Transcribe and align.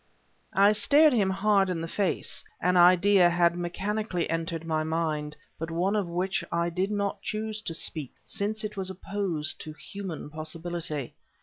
I 0.55 0.71
stared 0.71 1.13
him 1.13 1.29
hard 1.29 1.69
in 1.69 1.79
the 1.79 1.87
face; 1.87 2.43
an 2.59 2.75
idea 2.75 3.29
had 3.29 3.55
mechanically 3.55 4.27
entered 4.31 4.65
my 4.65 4.83
mind, 4.83 5.35
but 5.59 5.69
one 5.69 5.95
of 5.95 6.07
which 6.07 6.43
I 6.51 6.71
did 6.71 6.89
not 6.89 7.21
choose 7.21 7.61
to 7.61 7.75
speak, 7.75 8.15
since 8.25 8.63
it 8.63 8.75
was 8.75 8.89
opposed 8.89 9.61
to 9.61 9.73
human 9.73 10.31
possibility. 10.31 11.13